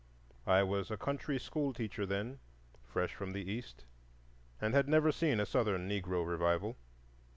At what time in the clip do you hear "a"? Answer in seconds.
0.89-0.97, 5.39-5.45